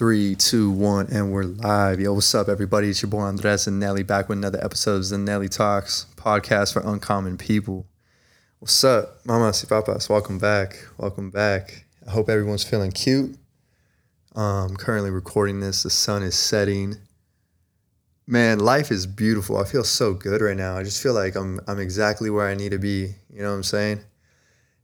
Three, 0.00 0.34
two, 0.34 0.70
one, 0.70 1.08
and 1.12 1.30
we're 1.30 1.42
live. 1.42 2.00
Yo, 2.00 2.14
what's 2.14 2.34
up, 2.34 2.48
everybody? 2.48 2.88
It's 2.88 3.02
your 3.02 3.10
boy 3.10 3.20
Andres 3.20 3.66
and 3.66 3.78
Nelly 3.78 4.02
back 4.02 4.30
with 4.30 4.38
another 4.38 4.58
episode 4.64 4.96
of 4.96 5.08
the 5.10 5.18
Nelly 5.18 5.50
Talks 5.50 6.06
podcast 6.16 6.72
for 6.72 6.80
uncommon 6.80 7.36
people. 7.36 7.84
What's 8.60 8.82
up, 8.82 9.18
mamas 9.26 9.62
y 9.62 9.68
papas? 9.68 10.08
Welcome 10.08 10.38
back. 10.38 10.78
Welcome 10.96 11.28
back. 11.28 11.84
I 12.08 12.12
hope 12.12 12.30
everyone's 12.30 12.64
feeling 12.64 12.92
cute. 12.92 13.36
Um, 14.34 14.74
currently 14.74 15.10
recording 15.10 15.60
this. 15.60 15.82
The 15.82 15.90
sun 15.90 16.22
is 16.22 16.34
setting. 16.34 16.96
Man, 18.26 18.58
life 18.58 18.90
is 18.90 19.06
beautiful. 19.06 19.58
I 19.58 19.64
feel 19.64 19.84
so 19.84 20.14
good 20.14 20.40
right 20.40 20.56
now. 20.56 20.78
I 20.78 20.82
just 20.82 21.02
feel 21.02 21.12
like 21.12 21.34
I'm 21.36 21.60
I'm 21.66 21.78
exactly 21.78 22.30
where 22.30 22.48
I 22.48 22.54
need 22.54 22.70
to 22.70 22.78
be. 22.78 23.16
You 23.30 23.42
know 23.42 23.50
what 23.50 23.56
I'm 23.56 23.62
saying? 23.64 24.00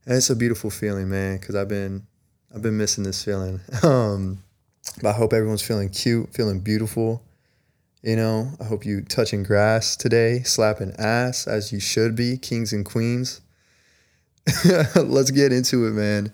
And 0.05 0.15
it's 0.15 0.29
a 0.29 0.35
beautiful 0.35 0.69
feeling, 0.69 1.09
man. 1.09 1.37
Because 1.39 1.55
I've 1.55 1.69
been 1.69 2.05
I've 2.53 2.61
been 2.61 2.77
missing 2.77 3.03
this 3.03 3.23
feeling. 3.23 3.61
Um, 3.81 4.43
but 4.95 5.09
I 5.09 5.11
hope 5.13 5.33
everyone's 5.33 5.61
feeling 5.61 5.89
cute, 5.89 6.33
feeling 6.33 6.59
beautiful. 6.59 7.23
You 8.01 8.15
know, 8.15 8.51
I 8.59 8.63
hope 8.63 8.85
you 8.85 9.01
touching 9.01 9.43
grass 9.43 9.95
today, 9.95 10.43
slapping 10.43 10.93
ass 10.97 11.47
as 11.47 11.71
you 11.71 11.79
should 11.79 12.15
be, 12.15 12.37
kings 12.37 12.73
and 12.73 12.85
queens. 12.85 13.41
Let's 14.95 15.31
get 15.31 15.51
into 15.51 15.87
it, 15.87 15.91
man. 15.91 16.31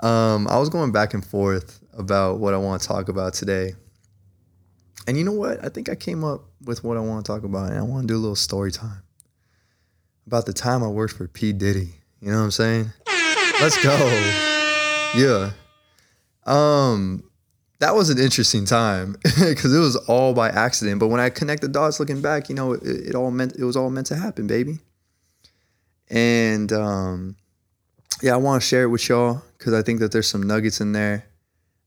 Um, 0.00 0.48
I 0.48 0.58
was 0.58 0.68
going 0.68 0.92
back 0.92 1.14
and 1.14 1.24
forth 1.24 1.80
about 1.92 2.38
what 2.38 2.54
I 2.54 2.56
want 2.56 2.82
to 2.82 2.88
talk 2.88 3.08
about 3.08 3.34
today. 3.34 3.74
And 5.06 5.18
you 5.18 5.24
know 5.24 5.32
what? 5.32 5.64
I 5.64 5.68
think 5.68 5.88
I 5.88 5.94
came 5.94 6.24
up 6.24 6.44
with 6.64 6.84
what 6.84 6.96
I 6.96 7.00
want 7.00 7.26
to 7.26 7.32
talk 7.32 7.44
about, 7.44 7.70
and 7.70 7.78
I 7.78 7.82
want 7.82 8.02
to 8.02 8.14
do 8.14 8.16
a 8.16 8.22
little 8.22 8.36
story 8.36 8.70
time 8.70 9.02
about 10.26 10.46
the 10.46 10.52
time 10.52 10.82
I 10.82 10.88
worked 10.88 11.14
for 11.14 11.26
P. 11.28 11.52
Diddy. 11.52 11.90
You 12.20 12.30
know 12.30 12.38
what 12.38 12.44
I'm 12.44 12.50
saying? 12.52 12.92
Let's 13.60 13.82
go. 13.82 13.92
Yeah. 15.14 15.50
Um, 16.46 17.24
that 17.82 17.96
was 17.96 18.10
an 18.10 18.18
interesting 18.18 18.64
time 18.64 19.16
because 19.24 19.74
it 19.74 19.80
was 19.80 19.96
all 20.06 20.32
by 20.34 20.48
accident. 20.50 21.00
But 21.00 21.08
when 21.08 21.18
I 21.18 21.30
connect 21.30 21.62
the 21.62 21.68
dots 21.68 21.98
looking 21.98 22.22
back, 22.22 22.48
you 22.48 22.54
know, 22.54 22.74
it, 22.74 22.82
it 22.84 23.14
all 23.16 23.32
meant 23.32 23.56
it 23.58 23.64
was 23.64 23.76
all 23.76 23.90
meant 23.90 24.06
to 24.06 24.14
happen, 24.14 24.46
baby. 24.46 24.78
And 26.08 26.72
um, 26.72 27.36
yeah, 28.22 28.34
I 28.34 28.36
want 28.36 28.62
to 28.62 28.68
share 28.68 28.84
it 28.84 28.88
with 28.88 29.08
y'all 29.08 29.42
because 29.58 29.74
I 29.74 29.82
think 29.82 29.98
that 29.98 30.12
there's 30.12 30.28
some 30.28 30.44
nuggets 30.44 30.80
in 30.80 30.92
there 30.92 31.26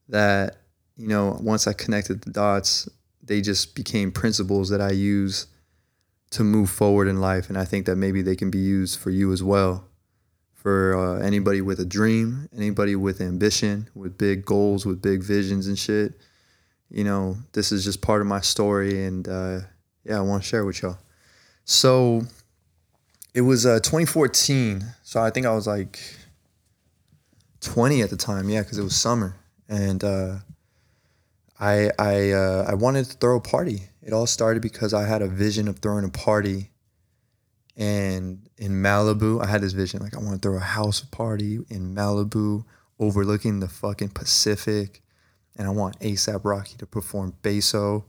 that 0.10 0.58
you 0.98 1.08
know 1.08 1.38
once 1.42 1.66
I 1.66 1.72
connected 1.72 2.24
the 2.24 2.32
dots, 2.32 2.90
they 3.24 3.40
just 3.40 3.74
became 3.74 4.12
principles 4.12 4.68
that 4.70 4.82
I 4.82 4.92
use 4.92 5.48
to 6.32 6.44
move 6.44 6.70
forward 6.70 7.08
in 7.08 7.22
life, 7.22 7.48
and 7.48 7.58
I 7.58 7.64
think 7.64 7.86
that 7.86 7.96
maybe 7.96 8.22
they 8.22 8.36
can 8.36 8.52
be 8.52 8.58
used 8.58 9.00
for 9.00 9.12
you 9.12 9.32
as 9.32 9.42
well 9.42 9.88
for 10.66 10.98
uh, 10.98 11.24
anybody 11.24 11.62
with 11.62 11.80
a 11.80 11.86
dream, 11.86 12.50
anybody 12.58 12.96
with 12.96 13.22
ambition, 13.22 13.88
with 13.94 14.18
big 14.18 14.44
goals, 14.44 14.84
with 14.84 15.00
big 15.00 15.22
visions 15.22 15.68
and 15.68 15.78
shit. 15.78 16.14
You 16.90 17.04
know, 17.04 17.38
this 17.52 17.72
is 17.72 17.84
just 17.84 18.02
part 18.02 18.20
of 18.20 18.26
my 18.26 18.42
story, 18.42 19.06
and 19.06 19.28
uh, 19.28 19.60
yeah, 20.06 20.18
I 20.18 20.22
want 20.22 20.42
to 20.42 20.50
share 20.50 20.66
with 20.66 20.82
y'all. 20.82 20.98
So 21.66 22.24
it 23.36 23.42
was 23.42 23.68
uh, 23.68 23.76
2014. 23.82 24.84
So 25.04 25.22
I 25.22 25.30
think 25.30 25.46
I 25.46 25.54
was 25.54 25.68
like 25.68 26.00
20 27.62 28.02
at 28.02 28.10
the 28.10 28.18
time, 28.18 28.50
yeah, 28.50 28.64
because 28.64 28.80
it 28.80 28.84
was 28.84 28.96
summer, 28.96 29.36
and 29.70 30.04
uh, 30.04 30.38
I 31.60 31.92
I 32.00 32.32
uh, 32.32 32.66
I 32.68 32.74
wanted 32.74 33.06
to 33.06 33.18
throw 33.18 33.38
a 33.38 33.40
party. 33.40 33.84
It 34.02 34.14
all 34.14 34.26
started 34.26 34.64
because 34.64 34.96
I 34.96 35.06
had 35.06 35.22
a 35.22 35.28
vision 35.28 35.68
of 35.68 35.78
throwing 35.78 36.06
a 36.06 36.10
party 36.10 36.72
and 37.78 38.50
in 38.58 38.72
Malibu, 38.72 39.44
I 39.44 39.48
had 39.48 39.62
this 39.62 39.74
vision 39.74 40.02
like 40.02 40.16
I 40.16 40.20
want 40.20 40.42
to 40.42 40.48
throw 40.48 40.58
a 40.58 40.62
house 40.62 41.02
party 41.02 41.60
in 41.70 41.94
Malibu 41.94 42.64
overlooking 43.00 43.60
the 43.60 43.68
fucking 43.68 44.10
Pacific. 44.10 45.02
And 45.58 45.68
I 45.68 45.72
want 45.72 46.00
ASAP 46.00 46.42
Rocky 46.44 46.78
to 46.78 46.86
perform 46.86 47.34
Peso. 47.42 48.06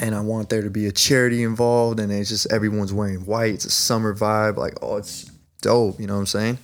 And 0.00 0.14
I 0.14 0.20
want 0.20 0.48
there 0.48 0.62
to 0.62 0.70
be 0.70 0.86
a 0.86 0.92
charity 0.92 1.42
involved. 1.42 2.00
And 2.00 2.12
it's 2.12 2.28
just 2.28 2.52
everyone's 2.52 2.92
wearing 2.92 3.24
white. 3.26 3.54
It's 3.54 3.64
a 3.64 3.70
summer 3.70 4.14
vibe. 4.14 4.56
Like, 4.56 4.74
oh, 4.82 4.96
it's 4.96 5.30
dope. 5.62 5.98
You 5.98 6.06
know 6.06 6.14
what 6.14 6.20
I'm 6.20 6.26
saying? 6.26 6.58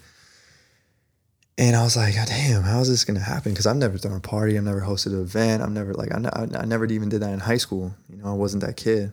And 1.56 1.76
I 1.76 1.84
was 1.84 1.96
like, 1.96 2.14
God 2.16 2.26
damn, 2.26 2.62
how 2.62 2.80
is 2.80 2.88
this 2.88 3.04
gonna 3.04 3.20
happen? 3.20 3.52
Because 3.52 3.66
I've 3.66 3.76
never 3.76 3.96
thrown 3.96 4.16
a 4.16 4.20
party, 4.20 4.58
I've 4.58 4.64
never 4.64 4.80
hosted 4.80 5.12
an 5.12 5.22
event, 5.22 5.62
I've 5.62 5.70
never 5.70 5.94
like 5.94 6.10
I, 6.12 6.48
I 6.52 6.64
never 6.64 6.84
even 6.86 7.08
did 7.08 7.22
that 7.22 7.32
in 7.32 7.38
high 7.38 7.58
school. 7.58 7.94
You 8.08 8.16
know, 8.16 8.26
I 8.26 8.32
wasn't 8.32 8.64
that 8.64 8.76
kid. 8.76 9.12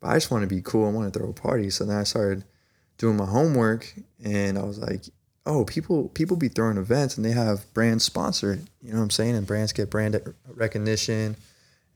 But 0.00 0.08
I 0.08 0.14
just 0.14 0.30
want 0.30 0.42
to 0.42 0.54
be 0.54 0.62
cool. 0.62 0.86
I 0.86 0.92
want 0.92 1.12
to 1.12 1.18
throw 1.18 1.28
a 1.28 1.32
party. 1.32 1.70
So 1.70 1.84
then 1.84 1.96
I 1.96 2.04
started 2.04 2.44
doing 2.98 3.16
my 3.16 3.26
homework, 3.26 3.94
and 4.22 4.58
I 4.58 4.62
was 4.62 4.78
like, 4.78 5.04
oh, 5.46 5.64
people 5.64 6.08
people 6.10 6.36
be 6.36 6.48
throwing 6.48 6.76
events 6.76 7.16
and 7.16 7.24
they 7.24 7.32
have 7.32 7.72
brands 7.74 8.04
sponsored. 8.04 8.66
You 8.82 8.92
know 8.92 8.98
what 8.98 9.04
I'm 9.04 9.10
saying? 9.10 9.36
And 9.36 9.46
brands 9.46 9.72
get 9.72 9.90
brand 9.90 10.20
recognition 10.54 11.36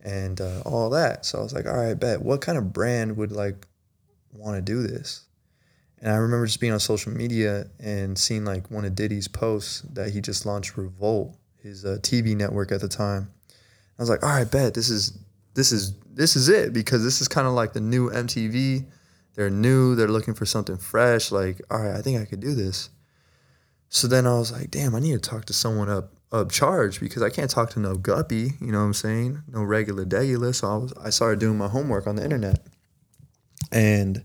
and 0.03 0.41
uh, 0.41 0.61
all 0.65 0.91
that. 0.91 1.25
So 1.25 1.39
I 1.39 1.43
was 1.43 1.53
like, 1.53 1.67
all 1.67 1.77
right, 1.77 1.95
bet. 1.95 2.23
What 2.23 2.41
kind 2.41 2.59
of 2.59 2.73
brand 2.73 3.17
would 3.17 3.33
like 3.33 3.67
want 4.33 4.57
to 4.57 4.63
do 4.63 4.83
this? 4.83 5.25
And 6.01 6.13
I 6.13 6.17
remember 6.17 6.47
just 6.47 6.61
being 6.61 6.73
on 6.73 6.81
social 6.81 7.13
media 7.13 7.67
and 7.81 8.19
seeing 8.19 8.45
like 8.45 8.71
one 8.71 8.85
of 8.85 8.95
Diddy's 8.95 9.29
posts 9.29 9.81
that 9.93 10.11
he 10.11 10.21
just 10.21 10.45
launched 10.45 10.77
Revolt, 10.77 11.35
his 11.63 11.85
uh, 11.85 11.99
TV 12.03 12.37
network 12.37 12.73
at 12.73 12.81
the 12.81 12.89
time. 12.89 13.31
I 13.99 14.03
was 14.03 14.11
like, 14.11 14.23
all 14.23 14.29
right, 14.29 14.51
bet 14.51 14.75
this 14.75 14.91
is 14.91 15.19
this 15.55 15.73
is 15.73 15.95
this 16.13 16.37
is 16.37 16.49
it 16.49 16.73
because 16.73 17.03
this 17.03 17.21
is 17.21 17.29
kind 17.29 17.47
of 17.47 17.55
like 17.55 17.73
the 17.73 17.81
new 17.81 18.11
MTV. 18.11 18.85
They're 19.35 19.51
new. 19.51 19.95
They're 19.95 20.09
looking 20.09 20.35
for 20.35 20.47
something 20.47 20.77
fresh. 20.77 21.33
Like, 21.33 21.61
all 21.71 21.81
right, 21.81 21.97
I 21.97 22.03
think 22.03 22.21
I 22.21 22.25
could 22.25 22.41
do 22.41 22.55
this. 22.55 22.91
So 23.89 24.07
then 24.07 24.27
I 24.27 24.35
was 24.35 24.53
like, 24.53 24.71
damn, 24.71 24.95
I 24.95 25.01
need 25.01 25.13
to 25.13 25.31
talk 25.31 25.45
to 25.47 25.53
someone 25.53 25.89
up 25.89 26.13
up 26.33 26.51
charge 26.51 26.99
because 27.01 27.23
I 27.23 27.31
can't 27.31 27.51
talk 27.51 27.71
to 27.71 27.81
no 27.81 27.95
guppy. 27.95 28.53
You 28.61 28.73
know 28.73 28.81
what 28.81 28.87
I'm 28.87 28.95
saying? 28.95 29.43
No 29.49 29.63
regular 29.63 30.05
degular. 30.05 30.55
So 30.55 30.69
I 30.69 30.77
was 30.77 30.93
I 30.95 31.11
started 31.11 31.39
doing 31.39 31.59
my 31.59 31.69
homework 31.69 32.07
on 32.07 32.17
the 32.17 32.25
internet, 32.25 32.67
and 33.71 34.25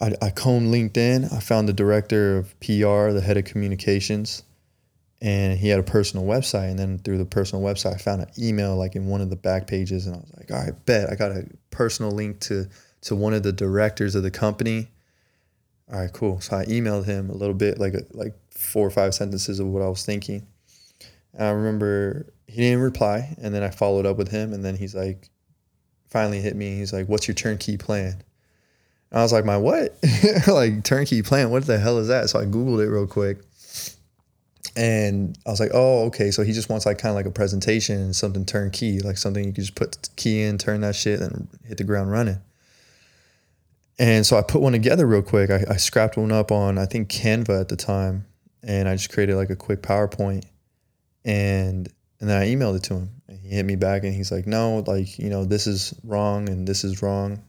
I, 0.00 0.12
I 0.20 0.30
combed 0.30 0.72
LinkedIn. 0.72 1.32
I 1.32 1.40
found 1.40 1.68
the 1.68 1.72
director 1.72 2.36
of 2.38 2.58
PR, 2.60 3.12
the 3.12 3.22
head 3.24 3.36
of 3.36 3.44
communications 3.44 4.42
and 5.22 5.58
he 5.58 5.68
had 5.68 5.78
a 5.78 5.82
personal 5.82 6.24
website 6.24 6.70
and 6.70 6.78
then 6.78 6.98
through 6.98 7.18
the 7.18 7.24
personal 7.24 7.62
website 7.64 7.94
i 7.94 7.98
found 7.98 8.22
an 8.22 8.28
email 8.38 8.76
like 8.76 8.96
in 8.96 9.06
one 9.06 9.20
of 9.20 9.30
the 9.30 9.36
back 9.36 9.66
pages 9.66 10.06
and 10.06 10.16
i 10.16 10.18
was 10.18 10.32
like 10.36 10.50
all 10.50 10.64
right 10.64 10.86
bet 10.86 11.10
i 11.10 11.14
got 11.14 11.30
a 11.30 11.44
personal 11.70 12.10
link 12.10 12.40
to 12.40 12.66
to 13.02 13.16
one 13.16 13.34
of 13.34 13.42
the 13.42 13.52
directors 13.52 14.14
of 14.14 14.22
the 14.22 14.30
company. 14.30 14.88
All 15.92 16.00
right 16.00 16.12
cool. 16.12 16.40
So 16.40 16.56
i 16.56 16.64
emailed 16.66 17.04
him 17.04 17.30
a 17.30 17.34
little 17.34 17.54
bit 17.54 17.78
like 17.78 17.94
like 18.12 18.34
four 18.50 18.86
or 18.86 18.90
five 18.90 19.14
sentences 19.14 19.58
of 19.58 19.66
what 19.66 19.82
i 19.82 19.88
was 19.88 20.04
thinking. 20.04 20.46
And 21.34 21.46
i 21.46 21.50
remember 21.50 22.32
he 22.46 22.56
didn't 22.56 22.80
reply 22.80 23.34
and 23.40 23.54
then 23.54 23.62
i 23.62 23.70
followed 23.70 24.06
up 24.06 24.16
with 24.16 24.30
him 24.30 24.52
and 24.52 24.64
then 24.64 24.76
he's 24.76 24.94
like 24.94 25.28
finally 26.08 26.40
hit 26.40 26.56
me 26.56 26.76
he's 26.76 26.92
like 26.92 27.08
what's 27.08 27.26
your 27.26 27.34
turnkey 27.34 27.76
plan? 27.76 28.22
And 29.10 29.20
i 29.20 29.22
was 29.22 29.32
like 29.32 29.44
my 29.44 29.56
what? 29.56 29.96
Like 30.46 30.84
turnkey 30.84 31.22
plan? 31.22 31.50
What 31.50 31.66
the 31.66 31.78
hell 31.78 31.98
is 31.98 32.08
that? 32.08 32.30
So 32.30 32.38
i 32.38 32.44
googled 32.44 32.84
it 32.84 32.90
real 32.90 33.06
quick 33.06 33.38
and 34.76 35.38
I 35.46 35.50
was 35.50 35.60
like, 35.60 35.70
oh, 35.74 36.04
okay. 36.06 36.30
So 36.30 36.42
he 36.42 36.52
just 36.52 36.68
wants 36.68 36.86
like 36.86 36.98
kind 36.98 37.10
of 37.10 37.16
like 37.16 37.26
a 37.26 37.30
presentation 37.30 38.00
and 38.00 38.14
something 38.16 38.44
turnkey, 38.44 39.00
like 39.00 39.18
something 39.18 39.44
you 39.44 39.52
can 39.52 39.64
just 39.64 39.74
put 39.74 39.92
the 39.92 40.08
key 40.16 40.42
in, 40.42 40.58
turn 40.58 40.80
that 40.82 40.94
shit, 40.94 41.20
and 41.20 41.48
hit 41.64 41.78
the 41.78 41.84
ground 41.84 42.10
running. 42.10 42.40
And 43.98 44.24
so 44.24 44.36
I 44.36 44.42
put 44.42 44.62
one 44.62 44.72
together 44.72 45.06
real 45.06 45.22
quick. 45.22 45.50
I, 45.50 45.64
I 45.68 45.76
scrapped 45.76 46.16
one 46.16 46.32
up 46.32 46.50
on 46.50 46.78
I 46.78 46.86
think 46.86 47.10
Canva 47.10 47.60
at 47.60 47.68
the 47.68 47.76
time, 47.76 48.26
and 48.62 48.88
I 48.88 48.94
just 48.94 49.12
created 49.12 49.36
like 49.36 49.50
a 49.50 49.56
quick 49.56 49.82
PowerPoint, 49.82 50.44
and 51.24 51.88
and 52.20 52.28
then 52.28 52.40
I 52.40 52.46
emailed 52.46 52.76
it 52.76 52.82
to 52.84 52.94
him. 52.94 53.10
And 53.28 53.38
he 53.38 53.48
hit 53.48 53.66
me 53.66 53.76
back, 53.76 54.04
and 54.04 54.14
he's 54.14 54.32
like, 54.32 54.46
no, 54.46 54.84
like 54.86 55.18
you 55.18 55.28
know 55.28 55.44
this 55.44 55.66
is 55.66 55.94
wrong 56.04 56.48
and 56.48 56.66
this 56.66 56.84
is 56.84 57.02
wrong. 57.02 57.42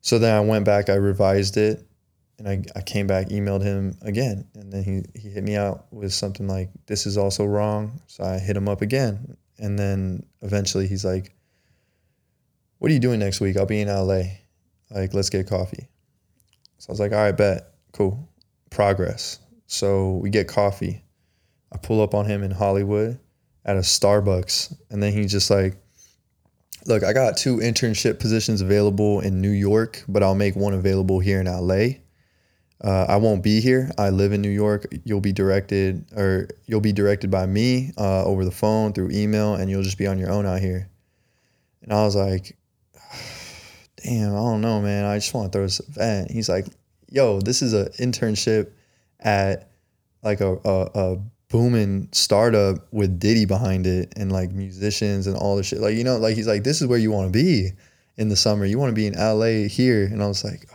So 0.00 0.18
then 0.18 0.34
I 0.34 0.40
went 0.40 0.64
back, 0.64 0.88
I 0.88 0.94
revised 0.94 1.56
it, 1.56 1.85
and 2.38 2.48
I, 2.48 2.62
I 2.74 2.82
came 2.82 3.06
back, 3.06 3.28
emailed 3.28 3.62
him 3.62 3.96
again, 4.02 4.46
and 4.54 4.70
then 4.70 4.84
he, 4.84 5.02
he 5.18 5.30
hit 5.30 5.42
me 5.42 5.56
out 5.56 5.86
with 5.90 6.12
something 6.12 6.46
like, 6.46 6.70
This 6.86 7.06
is 7.06 7.16
also 7.16 7.44
wrong. 7.44 8.00
So 8.06 8.24
I 8.24 8.38
hit 8.38 8.56
him 8.56 8.68
up 8.68 8.82
again. 8.82 9.36
And 9.58 9.78
then 9.78 10.24
eventually 10.42 10.86
he's 10.86 11.04
like, 11.04 11.34
What 12.78 12.90
are 12.90 12.94
you 12.94 13.00
doing 13.00 13.20
next 13.20 13.40
week? 13.40 13.56
I'll 13.56 13.66
be 13.66 13.80
in 13.80 13.88
LA. 13.88 14.22
Like, 14.90 15.14
let's 15.14 15.30
get 15.30 15.48
coffee. 15.48 15.88
So 16.78 16.90
I 16.90 16.92
was 16.92 17.00
like, 17.00 17.12
All 17.12 17.18
right, 17.18 17.36
bet. 17.36 17.72
Cool. 17.92 18.28
Progress. 18.70 19.38
So 19.66 20.16
we 20.16 20.28
get 20.28 20.46
coffee. 20.46 21.02
I 21.72 21.78
pull 21.78 22.02
up 22.02 22.14
on 22.14 22.26
him 22.26 22.42
in 22.42 22.50
Hollywood 22.50 23.18
at 23.64 23.76
a 23.76 23.80
Starbucks. 23.80 24.76
And 24.90 25.02
then 25.02 25.12
he's 25.14 25.32
just 25.32 25.50
like, 25.50 25.78
Look, 26.84 27.02
I 27.02 27.14
got 27.14 27.38
two 27.38 27.56
internship 27.56 28.20
positions 28.20 28.60
available 28.60 29.20
in 29.20 29.40
New 29.40 29.50
York, 29.50 30.04
but 30.06 30.22
I'll 30.22 30.34
make 30.34 30.54
one 30.54 30.74
available 30.74 31.18
here 31.18 31.40
in 31.40 31.46
LA 31.46 31.96
uh, 32.82 33.06
I 33.08 33.16
won't 33.16 33.42
be 33.42 33.60
here. 33.60 33.90
I 33.96 34.10
live 34.10 34.32
in 34.32 34.42
New 34.42 34.50
York. 34.50 34.86
You'll 35.04 35.20
be 35.20 35.32
directed, 35.32 36.04
or 36.14 36.48
you'll 36.66 36.80
be 36.80 36.92
directed 36.92 37.30
by 37.30 37.46
me 37.46 37.92
uh, 37.96 38.24
over 38.24 38.44
the 38.44 38.50
phone 38.50 38.92
through 38.92 39.10
email, 39.12 39.54
and 39.54 39.70
you'll 39.70 39.82
just 39.82 39.98
be 39.98 40.06
on 40.06 40.18
your 40.18 40.30
own 40.30 40.46
out 40.46 40.60
here. 40.60 40.88
And 41.82 41.92
I 41.92 42.04
was 42.04 42.14
like, 42.14 42.56
damn, 44.04 44.32
I 44.32 44.36
don't 44.36 44.60
know, 44.60 44.80
man. 44.82 45.04
I 45.04 45.16
just 45.16 45.32
want 45.32 45.50
to 45.50 45.56
throw 45.56 45.64
this 45.64 45.80
event. 45.80 46.30
He's 46.30 46.48
like, 46.48 46.66
yo, 47.08 47.40
this 47.40 47.62
is 47.62 47.72
an 47.72 47.86
internship 47.98 48.72
at 49.20 49.70
like 50.22 50.40
a, 50.40 50.58
a, 50.64 50.90
a 50.94 51.16
booming 51.48 52.08
startup 52.12 52.92
with 52.92 53.18
Diddy 53.18 53.44
behind 53.44 53.86
it 53.86 54.12
and 54.16 54.32
like 54.32 54.50
musicians 54.50 55.26
and 55.26 55.36
all 55.36 55.56
the 55.56 55.62
shit. 55.62 55.80
Like, 55.80 55.94
you 55.94 56.04
know, 56.04 56.16
like 56.16 56.36
he's 56.36 56.48
like, 56.48 56.64
this 56.64 56.82
is 56.82 56.88
where 56.88 56.98
you 56.98 57.10
want 57.10 57.32
to 57.32 57.32
be 57.32 57.70
in 58.16 58.28
the 58.28 58.36
summer. 58.36 58.64
You 58.64 58.78
want 58.78 58.90
to 58.90 58.94
be 58.94 59.06
in 59.06 59.14
LA 59.14 59.68
here. 59.68 60.04
And 60.04 60.22
I 60.22 60.26
was 60.26 60.44
like, 60.44 60.68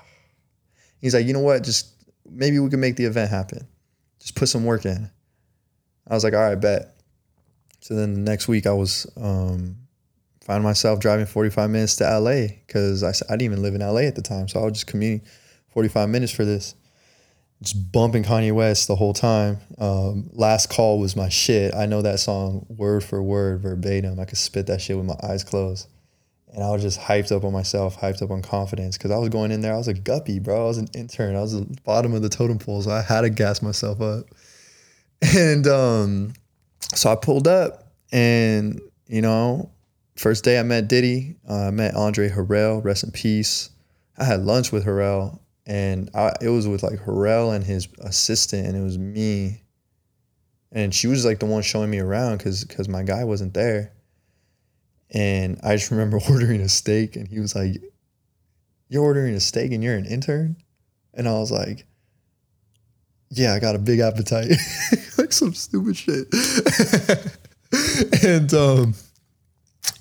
he's 1.02 1.14
like, 1.14 1.26
you 1.26 1.34
know 1.34 1.42
what? 1.42 1.64
Just 1.64 1.91
maybe 2.32 2.60
we 2.60 2.70
can 2.70 2.80
make 2.80 2.96
the 2.96 3.06
event 3.06 3.30
happen. 3.30 3.68
Just 4.20 4.36
put 4.36 4.50
some 4.50 4.66
work 4.66 4.86
in. 4.86 5.10
I 6.08 6.14
was 6.14 6.24
like, 6.24 6.34
all 6.34 6.42
right, 6.42 6.56
bet. 6.56 6.96
So 7.82 7.96
then 7.96 8.14
the 8.14 8.20
next 8.20 8.48
week 8.48 8.68
I 8.68 8.74
was 8.74 9.12
um, 9.18 9.76
finding 10.44 10.64
myself 10.64 11.00
driving 11.00 11.26
45 11.26 11.70
minutes 11.70 11.96
to 11.98 12.20
LA 12.20 12.48
because 12.66 13.04
I, 13.04 13.10
I 13.10 13.38
didn't 13.38 13.42
even 13.44 13.62
live 13.62 13.76
in 13.76 13.82
LA 13.82 14.02
at 14.02 14.16
the 14.16 14.22
time. 14.22 14.48
So 14.48 14.60
I 14.60 14.64
was 14.64 14.74
just 14.74 14.88
commuting 14.88 15.26
45 15.70 16.10
minutes 16.10 16.32
for 16.32 16.46
this 16.46 16.76
just 17.62 17.92
bumping 17.92 18.24
Kanye 18.24 18.54
West 18.54 18.88
the 18.88 18.96
whole 18.96 19.14
time. 19.14 19.60
Um, 19.78 20.30
Last 20.34 20.70
Call 20.70 21.00
was 21.00 21.16
my 21.16 21.30
shit. 21.30 21.74
I 21.76 21.86
know 21.86 22.02
that 22.02 22.20
song 22.20 22.66
word 22.70 23.04
for 23.04 23.22
word, 23.22 23.62
verbatim. 23.62 24.20
I 24.20 24.26
could 24.26 24.38
spit 24.38 24.68
that 24.68 24.82
shit 24.82 24.98
with 24.98 25.06
my 25.06 25.16
eyes 25.22 25.44
closed. 25.44 25.88
And 26.54 26.64
I 26.64 26.70
was 26.72 26.82
just 26.82 27.00
hyped 27.00 27.32
up 27.32 27.44
on 27.44 27.54
myself, 27.54 27.98
hyped 28.00 28.22
up 28.22 28.30
on 28.30 28.42
confidence 28.42 28.98
because 28.98 29.12
I 29.12 29.18
was 29.18 29.30
going 29.30 29.52
in 29.52 29.62
there. 29.62 29.74
I 29.74 29.78
was 29.78 29.88
a 29.88 29.94
guppy, 29.94 30.40
bro. 30.40 30.66
I 30.66 30.68
was 30.68 30.78
an 30.78 30.90
intern. 30.94 31.36
I 31.36 31.42
was 31.42 31.54
the 31.54 31.66
bottom 31.86 32.14
of 32.14 32.22
the 32.22 32.30
totem 32.30 32.60
pole, 32.60 32.82
so 32.82 32.92
I 32.92 33.02
had 33.02 33.22
to 33.22 33.30
gas 33.30 33.62
myself 33.62 34.02
up. 34.02 34.26
And 35.38 35.68
um, 35.68 36.34
so 36.96 37.12
I 37.12 37.16
pulled 37.16 37.48
up, 37.48 37.92
and 38.12 38.82
you 39.06 39.22
know, 39.22 39.70
first 40.16 40.44
day 40.44 40.60
I 40.60 40.64
met 40.64 40.88
Diddy. 40.88 41.36
Uh, 41.48 41.68
I 41.68 41.70
met 41.70 41.94
Andre 41.94 42.28
Harrell, 42.28 42.84
rest 42.84 43.04
in 43.04 43.12
peace. 43.12 43.70
I 44.18 44.24
had 44.24 44.42
lunch 44.42 44.72
with 44.72 44.84
Harrell 44.84 45.42
and 45.66 46.10
I, 46.14 46.34
it 46.42 46.50
was 46.50 46.68
with 46.68 46.84
like 46.84 47.00
Harrell 47.00 47.56
and 47.56 47.64
his 47.64 47.88
assistant, 48.00 48.68
and 48.68 48.76
it 48.76 48.82
was 48.82 48.98
me. 48.98 49.62
And 50.72 50.94
she 50.94 51.08
was 51.08 51.26
like 51.26 51.40
the 51.40 51.46
one 51.46 51.62
showing 51.62 51.90
me 51.90 52.00
around 52.00 52.38
because 52.38 52.64
because 52.64 52.88
my 52.88 53.04
guy 53.04 53.24
wasn't 53.24 53.54
there. 53.54 53.94
And 55.14 55.60
I 55.64 55.76
just 55.76 55.92
remember 55.92 56.20
ordering 56.30 56.62
a 56.62 56.70
steak, 56.70 57.16
and 57.16 57.28
he 57.28 57.40
was 57.40 57.56
like, 57.56 57.82
"You're 58.90 59.04
ordering 59.04 59.34
a 59.36 59.40
steak, 59.40 59.72
and 59.72 59.84
you're 59.84 59.96
an 59.96 60.06
intern," 60.06 60.58
and 61.14 61.28
I 61.28 61.34
was 61.34 61.52
like, 61.52 61.86
"Yeah, 63.30 63.54
I 63.54 63.60
got 63.60 63.76
a 63.76 63.80
big 63.80 64.00
appetite," 64.00 64.52
like 65.18 65.34
some 65.34 65.54
stupid 65.54 65.98
shit. 65.98 66.28
and 68.24 68.54
um, 68.54 68.96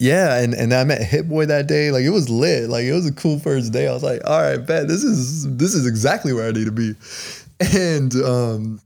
yeah, 0.00 0.38
and, 0.40 0.54
and 0.54 0.72
I 0.72 0.84
met 0.84 1.02
Hit 1.02 1.28
Boy 1.28 1.46
that 1.46 1.66
day. 1.66 1.90
Like 1.90 2.04
it 2.04 2.10
was 2.10 2.30
lit. 2.30 2.70
Like 2.70 2.84
it 2.84 2.92
was 2.92 3.06
a 3.06 3.12
cool 3.12 3.38
first 3.38 3.72
day. 3.72 3.86
I 3.86 3.92
was 3.92 4.02
like, 4.02 4.22
all 4.24 4.40
right, 4.40 4.56
bet 4.56 4.88
this 4.88 5.04
is 5.04 5.56
this 5.56 5.74
is 5.74 5.86
exactly 5.86 6.32
where 6.32 6.48
I 6.48 6.52
need 6.52 6.64
to 6.64 6.72
be. 6.72 6.94
And 7.76 8.14
um 8.16 8.80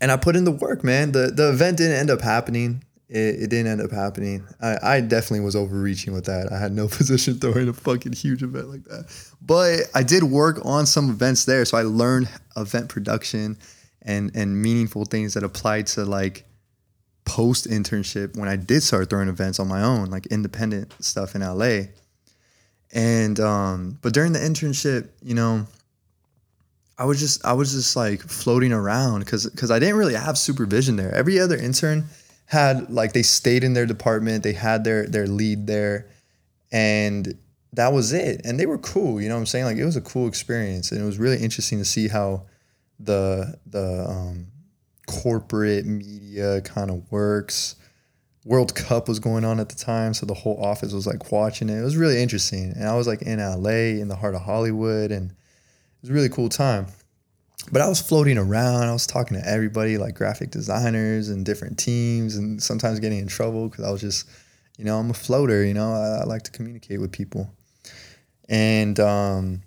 and 0.00 0.10
I 0.10 0.16
put 0.16 0.36
in 0.36 0.44
the 0.44 0.50
work, 0.50 0.82
man. 0.82 1.12
The 1.12 1.30
the 1.30 1.50
event 1.50 1.76
didn't 1.76 1.98
end 1.98 2.10
up 2.10 2.22
happening. 2.22 2.82
It, 3.10 3.42
it 3.42 3.50
didn't 3.50 3.66
end 3.66 3.80
up 3.80 3.90
happening. 3.90 4.46
I, 4.62 4.78
I 4.82 5.00
definitely 5.00 5.44
was 5.44 5.56
overreaching 5.56 6.14
with 6.14 6.26
that. 6.26 6.52
I 6.52 6.58
had 6.58 6.70
no 6.70 6.86
position 6.88 7.34
throwing 7.34 7.68
a 7.68 7.72
fucking 7.72 8.12
huge 8.12 8.42
event 8.44 8.68
like 8.68 8.84
that. 8.84 9.06
But 9.42 9.80
I 9.94 10.04
did 10.04 10.22
work 10.22 10.64
on 10.64 10.86
some 10.86 11.10
events 11.10 11.44
there. 11.44 11.64
So 11.64 11.76
I 11.76 11.82
learned 11.82 12.28
event 12.56 12.88
production 12.88 13.58
and 14.02 14.30
and 14.34 14.62
meaningful 14.62 15.04
things 15.04 15.34
that 15.34 15.42
applied 15.42 15.88
to 15.88 16.04
like 16.04 16.44
post 17.24 17.68
internship 17.68 18.36
when 18.36 18.48
I 18.48 18.56
did 18.56 18.82
start 18.82 19.10
throwing 19.10 19.28
events 19.28 19.58
on 19.58 19.66
my 19.66 19.82
own, 19.82 20.06
like 20.06 20.26
independent 20.26 20.94
stuff 21.00 21.34
in 21.34 21.42
LA. 21.42 21.88
And 22.92 23.40
um, 23.40 23.98
but 24.02 24.12
during 24.14 24.32
the 24.32 24.38
internship, 24.38 25.08
you 25.20 25.34
know, 25.34 25.66
I 26.96 27.04
was 27.04 27.18
just 27.18 27.44
I 27.44 27.54
was 27.54 27.72
just 27.72 27.96
like 27.96 28.20
floating 28.20 28.72
around 28.72 29.20
because 29.20 29.50
because 29.50 29.72
I 29.72 29.80
didn't 29.80 29.96
really 29.96 30.14
have 30.14 30.38
supervision 30.38 30.94
there. 30.94 31.12
Every 31.12 31.40
other 31.40 31.56
intern 31.56 32.04
had 32.50 32.90
like 32.90 33.12
they 33.12 33.22
stayed 33.22 33.62
in 33.62 33.74
their 33.74 33.86
department, 33.86 34.42
they 34.42 34.52
had 34.52 34.82
their 34.82 35.06
their 35.06 35.28
lead 35.28 35.68
there, 35.68 36.08
and 36.72 37.38
that 37.74 37.92
was 37.92 38.12
it. 38.12 38.40
And 38.44 38.58
they 38.58 38.66
were 38.66 38.78
cool, 38.78 39.20
you 39.20 39.28
know 39.28 39.36
what 39.36 39.40
I'm 39.40 39.46
saying? 39.46 39.66
Like 39.66 39.76
it 39.76 39.84
was 39.84 39.94
a 39.94 40.00
cool 40.00 40.26
experience, 40.26 40.90
and 40.90 41.00
it 41.00 41.04
was 41.04 41.16
really 41.16 41.38
interesting 41.38 41.78
to 41.78 41.84
see 41.84 42.08
how 42.08 42.46
the 42.98 43.56
the 43.66 44.04
um, 44.08 44.48
corporate 45.06 45.86
media 45.86 46.60
kind 46.62 46.90
of 46.90 47.10
works. 47.12 47.76
World 48.44 48.74
Cup 48.74 49.06
was 49.06 49.20
going 49.20 49.44
on 49.44 49.60
at 49.60 49.68
the 49.68 49.76
time, 49.76 50.12
so 50.12 50.26
the 50.26 50.34
whole 50.34 50.60
office 50.60 50.92
was 50.92 51.06
like 51.06 51.30
watching 51.30 51.68
it. 51.68 51.78
It 51.78 51.84
was 51.84 51.96
really 51.96 52.20
interesting, 52.20 52.72
and 52.74 52.88
I 52.88 52.96
was 52.96 53.06
like 53.06 53.22
in 53.22 53.38
LA, 53.38 54.00
in 54.00 54.08
the 54.08 54.16
heart 54.16 54.34
of 54.34 54.40
Hollywood, 54.40 55.12
and 55.12 55.30
it 55.30 55.36
was 56.02 56.10
a 56.10 56.14
really 56.14 56.28
cool 56.28 56.48
time. 56.48 56.88
But 57.70 57.82
I 57.82 57.88
was 57.88 58.00
floating 58.00 58.38
around. 58.38 58.84
I 58.84 58.92
was 58.92 59.06
talking 59.06 59.40
to 59.40 59.48
everybody, 59.48 59.98
like 59.98 60.14
graphic 60.14 60.50
designers 60.50 61.28
and 61.28 61.44
different 61.44 61.78
teams, 61.78 62.36
and 62.36 62.62
sometimes 62.62 63.00
getting 63.00 63.18
in 63.18 63.28
trouble 63.28 63.68
because 63.68 63.84
I 63.84 63.90
was 63.90 64.00
just, 64.00 64.28
you 64.78 64.84
know, 64.84 64.98
I'm 64.98 65.10
a 65.10 65.14
floater. 65.14 65.64
You 65.64 65.74
know, 65.74 65.92
I, 65.92 66.22
I 66.22 66.24
like 66.24 66.42
to 66.44 66.50
communicate 66.50 67.00
with 67.00 67.12
people, 67.12 67.52
and 68.48 68.98
um, 68.98 69.62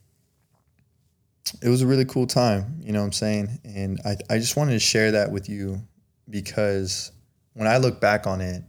it 1.62 1.70
was 1.70 1.82
a 1.82 1.88
really 1.88 2.06
cool 2.06 2.28
time, 2.28 2.80
you 2.82 2.92
know 2.92 3.00
what 3.00 3.08
I'm 3.08 3.12
saying? 3.12 3.60
And 3.64 4.00
I, 4.06 4.18
I 4.30 4.38
just 4.38 4.56
wanted 4.56 4.74
to 4.74 4.80
share 4.80 5.12
that 5.12 5.32
with 5.32 5.50
you 5.50 5.82
because 6.30 7.12
when 7.54 7.68
I 7.68 7.78
look 7.78 8.02
back 8.02 8.26
on 8.26 8.42
it, 8.42 8.64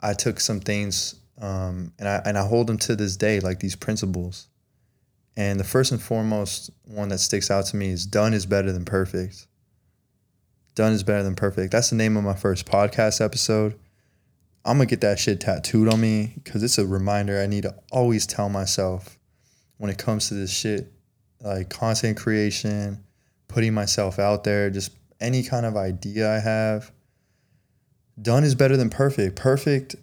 I 0.00 0.12
took 0.12 0.40
some 0.40 0.60
things 0.60 1.16
um, 1.40 1.92
and 1.98 2.08
I 2.08 2.22
and 2.24 2.38
I 2.38 2.46
hold 2.46 2.66
them 2.66 2.78
to 2.78 2.96
this 2.96 3.16
day, 3.16 3.40
like 3.40 3.60
these 3.60 3.76
principles. 3.76 4.48
And 5.36 5.60
the 5.60 5.64
first 5.64 5.92
and 5.92 6.00
foremost 6.00 6.70
one 6.84 7.10
that 7.10 7.18
sticks 7.18 7.50
out 7.50 7.66
to 7.66 7.76
me 7.76 7.90
is 7.90 8.06
done 8.06 8.32
is 8.32 8.46
better 8.46 8.72
than 8.72 8.84
perfect. 8.84 9.46
Done 10.74 10.92
is 10.92 11.02
better 11.02 11.22
than 11.22 11.34
perfect. 11.34 11.72
That's 11.72 11.90
the 11.90 11.96
name 11.96 12.16
of 12.16 12.24
my 12.24 12.34
first 12.34 12.66
podcast 12.66 13.22
episode. 13.22 13.78
I'm 14.64 14.78
gonna 14.78 14.86
get 14.86 15.02
that 15.02 15.18
shit 15.18 15.40
tattooed 15.40 15.88
on 15.88 16.00
me 16.00 16.32
because 16.42 16.62
it's 16.62 16.78
a 16.78 16.86
reminder 16.86 17.40
I 17.40 17.46
need 17.46 17.62
to 17.62 17.74
always 17.92 18.26
tell 18.26 18.48
myself 18.48 19.18
when 19.76 19.90
it 19.90 19.98
comes 19.98 20.28
to 20.28 20.34
this 20.34 20.52
shit 20.52 20.92
like 21.40 21.68
content 21.68 22.16
creation, 22.16 23.04
putting 23.46 23.74
myself 23.74 24.18
out 24.18 24.44
there, 24.44 24.70
just 24.70 24.90
any 25.20 25.42
kind 25.42 25.66
of 25.66 25.76
idea 25.76 26.34
I 26.34 26.40
have. 26.40 26.90
Done 28.20 28.42
is 28.42 28.54
better 28.54 28.76
than 28.76 28.90
perfect. 28.90 29.36
Perfect 29.36 29.96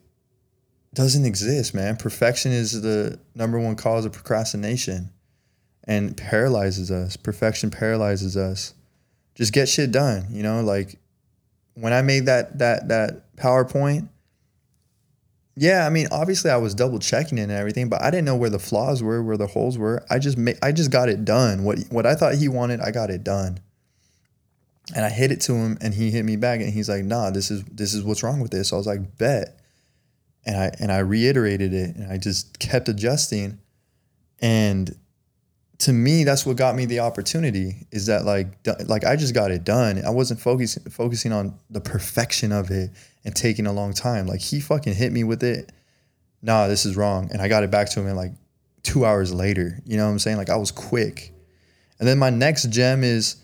doesn't 0.93 1.25
exist, 1.25 1.73
man. 1.73 1.97
Perfection 1.97 2.51
is 2.51 2.83
the 2.83 3.19
number 3.33 3.59
one 3.59 3.75
cause 3.75 4.05
of 4.05 4.11
procrastination 4.11 5.11
and 5.85 6.15
paralyzes 6.15 6.91
us. 6.91 7.17
Perfection 7.17 7.69
paralyzes 7.69 8.37
us. 8.37 8.73
Just 9.35 9.53
get 9.53 9.67
shit 9.67 9.91
done, 9.91 10.27
you 10.29 10.43
know? 10.43 10.61
Like 10.61 10.99
when 11.75 11.93
I 11.93 12.01
made 12.01 12.25
that 12.27 12.59
that 12.59 12.87
that 12.89 13.35
PowerPoint, 13.35 14.07
yeah, 15.55 15.85
I 15.85 15.89
mean, 15.89 16.07
obviously 16.11 16.51
I 16.51 16.57
was 16.57 16.73
double 16.73 16.99
checking 16.99 17.37
it 17.37 17.43
and 17.43 17.51
everything, 17.51 17.89
but 17.89 18.01
I 18.01 18.09
didn't 18.09 18.25
know 18.25 18.35
where 18.35 18.49
the 18.49 18.59
flaws 18.59 19.03
were, 19.03 19.21
where 19.21 19.37
the 19.37 19.47
holes 19.47 19.77
were. 19.77 20.03
I 20.09 20.19
just 20.19 20.37
ma- 20.37 20.51
I 20.61 20.71
just 20.71 20.91
got 20.91 21.09
it 21.09 21.25
done. 21.25 21.63
What 21.63 21.79
what 21.89 22.05
I 22.05 22.15
thought 22.15 22.35
he 22.35 22.47
wanted, 22.47 22.79
I 22.79 22.91
got 22.91 23.09
it 23.09 23.23
done. 23.23 23.59
And 24.95 25.05
I 25.05 25.09
hit 25.09 25.31
it 25.31 25.39
to 25.41 25.53
him 25.53 25.77
and 25.79 25.93
he 25.93 26.11
hit 26.11 26.25
me 26.25 26.35
back 26.35 26.59
and 26.59 26.69
he's 26.69 26.89
like, 26.89 27.05
"Nah, 27.05 27.29
this 27.29 27.49
is 27.51 27.63
this 27.65 27.93
is 27.93 28.03
what's 28.03 28.21
wrong 28.21 28.39
with 28.39 28.51
this." 28.51 28.69
So 28.69 28.75
I 28.75 28.79
was 28.79 28.87
like, 28.87 29.17
"Bet." 29.17 29.59
And 30.45 30.57
I 30.57 30.71
and 30.79 30.91
I 30.91 30.99
reiterated 30.99 31.73
it 31.73 31.95
and 31.95 32.11
I 32.11 32.17
just 32.17 32.59
kept 32.59 32.89
adjusting. 32.89 33.59
And 34.41 34.93
to 35.83 35.91
me, 35.91 36.23
that's 36.23 36.45
what 36.45 36.55
got 36.55 36.75
me 36.75 36.85
the 36.85 36.99
opportunity 36.99 37.87
is 37.91 38.05
that 38.05 38.23
like 38.23 38.47
like 38.85 39.03
I 39.03 39.17
just 39.17 39.33
got 39.33 39.51
it 39.51 39.65
done. 39.65 40.01
I 40.05 40.11
wasn't 40.11 40.39
focusing 40.39 40.83
focusing 40.85 41.33
on 41.33 41.59
the 41.69 41.81
perfection 41.81 42.53
of 42.53 42.71
it 42.71 42.91
and 43.25 43.35
taking 43.35 43.67
a 43.67 43.73
long 43.73 43.93
time. 43.93 44.25
Like 44.25 44.39
he 44.39 44.61
fucking 44.61 44.93
hit 44.93 45.11
me 45.11 45.25
with 45.25 45.43
it. 45.43 45.73
Nah, 46.41 46.67
this 46.67 46.85
is 46.85 46.95
wrong. 46.95 47.29
And 47.33 47.41
I 47.41 47.49
got 47.49 47.63
it 47.63 47.71
back 47.71 47.89
to 47.91 47.99
him 47.99 48.07
in 48.07 48.15
like 48.15 48.31
two 48.83 49.05
hours 49.05 49.33
later. 49.33 49.81
You 49.85 49.97
know 49.97 50.05
what 50.05 50.11
I'm 50.11 50.19
saying? 50.19 50.37
Like 50.37 50.49
I 50.49 50.55
was 50.55 50.71
quick. 50.71 51.33
And 51.99 52.07
then 52.07 52.17
my 52.17 52.29
next 52.29 52.69
gem 52.69 53.03
is 53.03 53.35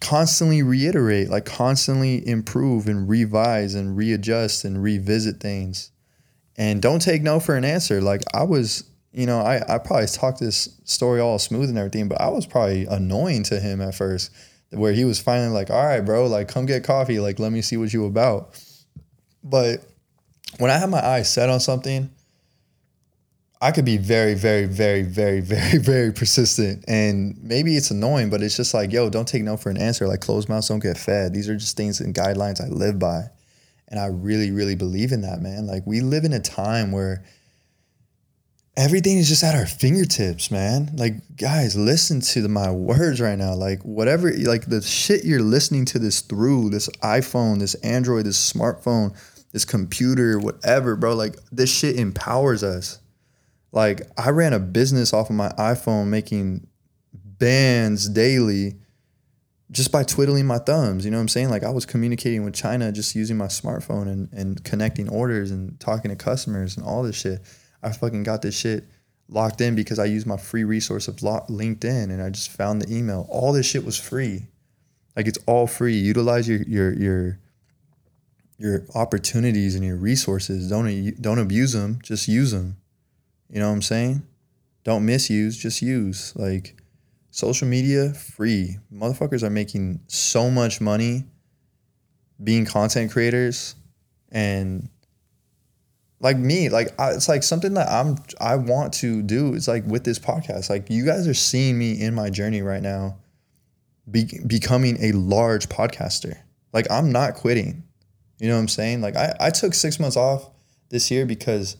constantly 0.00 0.64
reiterate, 0.64 1.30
like 1.30 1.44
constantly 1.44 2.26
improve 2.26 2.88
and 2.88 3.08
revise 3.08 3.76
and 3.76 3.96
readjust 3.96 4.64
and 4.64 4.82
revisit 4.82 5.38
things. 5.38 5.92
And 6.56 6.82
don't 6.82 7.00
take 7.00 7.22
no 7.22 7.38
for 7.38 7.54
an 7.54 7.64
answer. 7.64 8.00
Like 8.00 8.22
I 8.34 8.42
was, 8.42 8.82
you 9.12 9.26
know, 9.26 9.40
I, 9.40 9.74
I 9.74 9.78
probably 9.78 10.06
talked 10.06 10.40
this 10.40 10.68
story 10.84 11.20
all 11.20 11.38
smooth 11.38 11.68
and 11.68 11.78
everything, 11.78 12.08
but 12.08 12.20
I 12.20 12.28
was 12.28 12.46
probably 12.46 12.86
annoying 12.86 13.42
to 13.44 13.60
him 13.60 13.80
at 13.80 13.94
first, 13.94 14.30
where 14.70 14.92
he 14.92 15.04
was 15.04 15.20
finally 15.20 15.52
like, 15.52 15.70
all 15.70 15.84
right, 15.84 16.00
bro, 16.00 16.26
like 16.26 16.48
come 16.48 16.64
get 16.64 16.82
coffee. 16.84 17.20
Like, 17.20 17.38
let 17.38 17.52
me 17.52 17.60
see 17.60 17.76
what 17.76 17.92
you 17.92 18.06
about. 18.06 18.58
But 19.44 19.84
when 20.58 20.70
I 20.70 20.78
have 20.78 20.88
my 20.88 21.04
eyes 21.04 21.32
set 21.32 21.50
on 21.50 21.60
something, 21.60 22.10
I 23.60 23.70
could 23.70 23.84
be 23.84 23.98
very, 23.98 24.34
very, 24.34 24.64
very, 24.64 25.02
very, 25.02 25.40
very, 25.42 25.78
very 25.78 26.12
persistent. 26.12 26.84
And 26.88 27.38
maybe 27.42 27.76
it's 27.76 27.90
annoying, 27.90 28.30
but 28.30 28.42
it's 28.42 28.56
just 28.56 28.72
like, 28.72 28.92
yo, 28.92 29.10
don't 29.10 29.28
take 29.28 29.42
no 29.44 29.58
for 29.58 29.68
an 29.68 29.76
answer. 29.76 30.08
Like 30.08 30.20
closed 30.20 30.48
mouths 30.48 30.68
don't 30.68 30.80
get 30.80 30.96
fed. 30.96 31.34
These 31.34 31.48
are 31.50 31.56
just 31.56 31.76
things 31.76 32.00
and 32.00 32.14
guidelines 32.14 32.60
I 32.60 32.68
live 32.68 32.98
by. 32.98 33.24
And 33.88 34.00
I 34.00 34.06
really, 34.06 34.50
really 34.50 34.74
believe 34.74 35.12
in 35.12 35.20
that, 35.20 35.42
man. 35.42 35.66
Like 35.66 35.86
we 35.86 36.00
live 36.00 36.24
in 36.24 36.32
a 36.32 36.40
time 36.40 36.92
where 36.92 37.22
everything 38.76 39.18
is 39.18 39.28
just 39.28 39.44
at 39.44 39.54
our 39.54 39.66
fingertips, 39.66 40.50
man. 40.50 40.90
Like, 40.96 41.36
guys, 41.36 41.76
listen 41.76 42.20
to 42.20 42.42
the, 42.42 42.48
my 42.48 42.70
words 42.70 43.20
right 43.20 43.38
now. 43.38 43.54
Like, 43.54 43.82
whatever, 43.82 44.32
like 44.32 44.66
the 44.66 44.80
shit 44.82 45.24
you're 45.24 45.42
listening 45.42 45.84
to 45.86 45.98
this 45.98 46.20
through, 46.20 46.70
this 46.70 46.88
iPhone, 47.02 47.58
this 47.58 47.74
Android, 47.76 48.26
this 48.26 48.52
smartphone, 48.52 49.16
this 49.52 49.64
computer, 49.64 50.38
whatever, 50.38 50.96
bro. 50.96 51.14
Like, 51.14 51.36
this 51.50 51.70
shit 51.70 51.96
empowers 51.96 52.62
us. 52.62 52.98
Like, 53.72 54.02
I 54.16 54.30
ran 54.30 54.52
a 54.52 54.60
business 54.60 55.12
off 55.12 55.30
of 55.30 55.36
my 55.36 55.48
iPhone 55.50 56.06
making 56.06 56.66
bands 57.12 58.08
daily 58.08 58.76
just 59.70 59.90
by 59.90 60.02
twiddling 60.02 60.46
my 60.46 60.58
thumbs. 60.58 61.04
You 61.04 61.10
know 61.10 61.16
what 61.16 61.22
I'm 61.22 61.28
saying? 61.28 61.48
Like, 61.48 61.64
I 61.64 61.70
was 61.70 61.86
communicating 61.86 62.44
with 62.44 62.54
China 62.54 62.92
just 62.92 63.14
using 63.14 63.36
my 63.38 63.46
smartphone 63.46 64.02
and, 64.02 64.30
and 64.32 64.62
connecting 64.64 65.08
orders 65.08 65.50
and 65.50 65.78
talking 65.80 66.10
to 66.10 66.16
customers 66.16 66.76
and 66.76 66.84
all 66.86 67.02
this 67.02 67.16
shit 67.16 67.40
I 67.82 67.92
fucking 67.92 68.22
got 68.22 68.42
this 68.42 68.56
shit 68.56 68.84
locked 69.28 69.60
in 69.60 69.74
because 69.74 69.98
I 69.98 70.04
used 70.04 70.26
my 70.26 70.36
free 70.36 70.64
resource 70.64 71.08
of 71.08 71.16
LinkedIn 71.16 72.04
and 72.04 72.22
I 72.22 72.30
just 72.30 72.50
found 72.50 72.82
the 72.82 72.94
email. 72.94 73.26
All 73.28 73.52
this 73.52 73.66
shit 73.66 73.84
was 73.84 73.98
free. 73.98 74.46
Like 75.16 75.26
it's 75.26 75.38
all 75.46 75.66
free. 75.66 75.96
Utilize 75.96 76.48
your 76.48 76.62
your 76.62 76.92
your 76.92 77.38
your 78.58 78.84
opportunities 78.94 79.74
and 79.74 79.84
your 79.84 79.96
resources. 79.96 80.68
Don't 80.70 81.20
don't 81.20 81.38
abuse 81.38 81.72
them. 81.72 81.98
Just 82.02 82.28
use 82.28 82.52
them. 82.52 82.76
You 83.50 83.60
know 83.60 83.68
what 83.68 83.74
I'm 83.74 83.82
saying? 83.82 84.22
Don't 84.84 85.04
misuse. 85.04 85.56
Just 85.58 85.82
use. 85.82 86.32
Like 86.36 86.76
social 87.30 87.68
media 87.68 88.14
free. 88.14 88.78
Motherfuckers 88.92 89.42
are 89.42 89.50
making 89.50 90.00
so 90.06 90.50
much 90.50 90.80
money 90.80 91.24
being 92.42 92.64
content 92.64 93.12
creators 93.12 93.74
and 94.30 94.88
like 96.22 96.38
me 96.38 96.68
like 96.70 96.98
I, 96.98 97.10
it's 97.10 97.28
like 97.28 97.42
something 97.42 97.74
that 97.74 97.88
i'm 97.90 98.16
i 98.40 98.56
want 98.56 98.94
to 98.94 99.20
do 99.22 99.54
it's 99.54 99.68
like 99.68 99.84
with 99.84 100.04
this 100.04 100.18
podcast. 100.18 100.70
Like 100.70 100.88
you 100.88 101.04
guys 101.04 101.28
are 101.28 101.34
seeing 101.34 101.76
me 101.76 102.00
in 102.00 102.14
my 102.14 102.30
journey 102.30 102.62
right 102.62 102.82
now 102.82 103.18
be, 104.10 104.40
becoming 104.46 104.96
a 105.02 105.12
large 105.12 105.68
podcaster. 105.68 106.38
Like 106.72 106.90
i'm 106.90 107.12
not 107.12 107.34
quitting. 107.34 107.82
You 108.38 108.48
know 108.48 108.54
what 108.54 108.60
i'm 108.60 108.68
saying? 108.68 109.02
Like 109.02 109.16
I, 109.16 109.34
I 109.38 109.50
took 109.50 109.74
six 109.74 110.00
months 110.00 110.16
off 110.16 110.48
this 110.88 111.10
year 111.10 111.26
because 111.26 111.76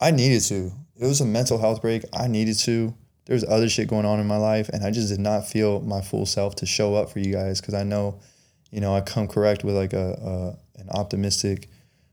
i 0.00 0.10
needed 0.10 0.42
to. 0.42 0.72
It 0.96 1.06
was 1.06 1.20
a 1.20 1.26
mental 1.26 1.58
health 1.58 1.82
break. 1.82 2.04
I 2.12 2.28
needed 2.28 2.58
to. 2.60 2.94
There's 3.24 3.44
other 3.44 3.68
shit 3.68 3.88
going 3.88 4.04
on 4.04 4.20
in 4.20 4.26
my 4.26 4.36
life 4.36 4.68
and 4.68 4.84
i 4.84 4.90
just 4.90 5.08
did 5.08 5.20
not 5.20 5.46
feel 5.48 5.80
my 5.80 6.02
full 6.02 6.26
self 6.26 6.56
to 6.56 6.66
show 6.66 6.94
up 6.94 7.08
for 7.10 7.20
you 7.20 7.32
guys 7.32 7.60
because 7.60 7.72
i 7.72 7.84
know 7.84 8.18
you 8.70 8.80
know 8.80 8.94
i 8.94 9.00
come 9.00 9.28
correct 9.28 9.64
with 9.64 9.76
like 9.76 9.92
a, 9.92 10.56
a 10.76 10.80
an 10.80 10.88
optimistic 10.90 11.68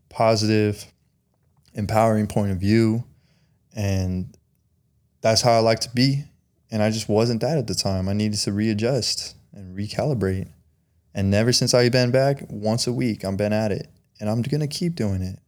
positive 0.10 0.86
empowering 1.74 2.28
point 2.28 2.52
of 2.52 2.58
view. 2.58 3.04
And 3.76 4.36
that's 5.22 5.42
how 5.42 5.52
I 5.52 5.60
like 5.60 5.80
to 5.82 5.90
be. 5.90 6.24
And 6.72 6.84
I 6.84 6.92
just 6.92 7.10
wasn't 7.10 7.42
that 7.42 7.58
at 7.58 7.68
the 7.68 7.76
time. 7.76 8.08
I 8.08 8.14
needed 8.14 8.40
to 8.40 8.52
readjust 8.52 9.36
and 9.54 9.78
recalibrate. 9.78 10.50
And 11.14 11.32
never 11.32 11.52
since 11.52 11.74
I've 11.74 11.92
been 11.92 12.12
back, 12.12 12.44
once 12.50 12.88
a 12.88 12.94
week, 12.94 13.26
I've 13.26 13.38
been 13.38 13.54
at 13.54 13.72
it. 13.72 13.88
And 14.20 14.30
I'm 14.30 14.42
going 14.42 14.62
to 14.62 14.68
keep 14.68 14.96
doing 14.96 15.22
it. 15.22 15.40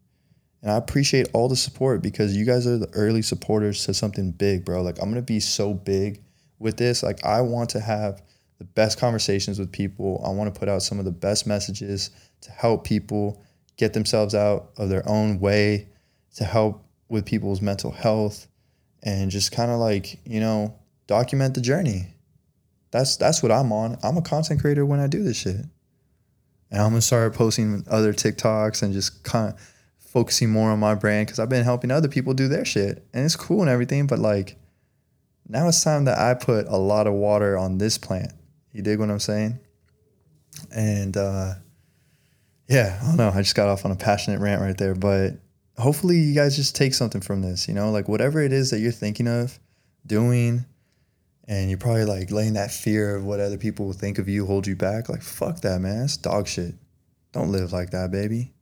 And 0.61 0.71
I 0.71 0.77
appreciate 0.77 1.27
all 1.33 1.49
the 1.49 1.55
support 1.55 2.01
because 2.01 2.35
you 2.35 2.45
guys 2.45 2.67
are 2.67 2.77
the 2.77 2.89
early 2.93 3.21
supporters 3.21 3.85
to 3.85 3.93
something 3.93 4.31
big, 4.31 4.63
bro. 4.63 4.81
Like, 4.81 4.97
I'm 4.99 5.05
going 5.05 5.15
to 5.15 5.21
be 5.21 5.39
so 5.39 5.73
big 5.73 6.21
with 6.59 6.77
this. 6.77 7.03
Like, 7.03 7.23
I 7.25 7.41
want 7.41 7.69
to 7.71 7.79
have 7.79 8.21
the 8.59 8.65
best 8.65 8.99
conversations 8.99 9.57
with 9.57 9.71
people. 9.71 10.23
I 10.25 10.29
want 10.29 10.53
to 10.53 10.59
put 10.59 10.69
out 10.69 10.83
some 10.83 10.99
of 10.99 11.05
the 11.05 11.11
best 11.11 11.47
messages 11.47 12.11
to 12.41 12.51
help 12.51 12.83
people 12.83 13.41
get 13.77 13.93
themselves 13.93 14.35
out 14.35 14.69
of 14.77 14.89
their 14.89 15.07
own 15.09 15.39
way 15.39 15.89
to 16.35 16.43
help 16.43 16.85
with 17.09 17.25
people's 17.25 17.61
mental 17.61 17.91
health 17.91 18.47
and 19.03 19.31
just 19.31 19.51
kind 19.51 19.71
of 19.71 19.79
like, 19.79 20.19
you 20.25 20.39
know, 20.39 20.75
document 21.07 21.53
the 21.55 21.61
journey. 21.61 22.13
That's 22.91 23.17
that's 23.17 23.41
what 23.41 23.51
I'm 23.51 23.71
on. 23.71 23.97
I'm 24.03 24.17
a 24.17 24.21
content 24.21 24.61
creator 24.61 24.85
when 24.85 25.00
I 25.00 25.07
do 25.07 25.23
this 25.23 25.38
shit. 25.38 25.65
And 26.69 26.81
I'm 26.81 26.89
gonna 26.89 27.01
start 27.01 27.33
posting 27.33 27.85
other 27.89 28.13
TikToks 28.13 28.81
and 28.81 28.93
just 28.93 29.23
kind 29.23 29.53
of 29.53 29.59
focusing 29.97 30.50
more 30.50 30.71
on 30.71 30.79
my 30.79 30.95
brand 30.95 31.27
because 31.27 31.39
I've 31.39 31.50
been 31.50 31.63
helping 31.63 31.91
other 31.91 32.07
people 32.07 32.33
do 32.33 32.47
their 32.47 32.65
shit. 32.65 33.05
And 33.13 33.25
it's 33.25 33.35
cool 33.35 33.61
and 33.61 33.69
everything, 33.69 34.07
but 34.07 34.19
like 34.19 34.57
now 35.47 35.67
it's 35.67 35.83
time 35.83 36.05
that 36.05 36.17
I 36.17 36.33
put 36.33 36.67
a 36.67 36.77
lot 36.77 37.07
of 37.07 37.13
water 37.13 37.57
on 37.57 37.77
this 37.77 37.97
plant. 37.97 38.31
You 38.71 38.81
dig 38.81 39.00
what 39.00 39.09
I'm 39.09 39.19
saying? 39.19 39.59
And 40.73 41.15
uh 41.17 41.53
yeah, 42.67 43.00
I 43.01 43.05
don't 43.05 43.17
know. 43.17 43.31
I 43.33 43.41
just 43.41 43.55
got 43.55 43.67
off 43.67 43.83
on 43.83 43.91
a 43.91 43.97
passionate 43.97 44.39
rant 44.39 44.61
right 44.61 44.77
there, 44.77 44.95
but 44.95 45.33
hopefully 45.81 46.17
you 46.17 46.35
guys 46.35 46.55
just 46.55 46.75
take 46.75 46.93
something 46.93 47.21
from 47.21 47.41
this, 47.41 47.67
you 47.67 47.73
know, 47.73 47.91
like 47.91 48.07
whatever 48.07 48.41
it 48.41 48.53
is 48.53 48.69
that 48.71 48.79
you're 48.79 48.91
thinking 48.91 49.27
of 49.27 49.59
doing 50.05 50.65
and 51.47 51.69
you're 51.69 51.77
probably 51.77 52.05
like 52.05 52.31
letting 52.31 52.53
that 52.53 52.71
fear 52.71 53.15
of 53.15 53.25
what 53.25 53.39
other 53.39 53.57
people 53.57 53.85
will 53.85 53.93
think 53.93 54.17
of 54.17 54.29
you 54.29 54.45
hold 54.45 54.67
you 54.67 54.75
back. 54.75 55.09
Like, 55.09 55.21
fuck 55.21 55.61
that, 55.61 55.81
man. 55.81 56.03
It's 56.03 56.17
dog 56.17 56.47
shit. 56.47 56.75
Don't 57.31 57.51
live 57.51 57.73
like 57.73 57.91
that, 57.91 58.11
baby. 58.11 58.53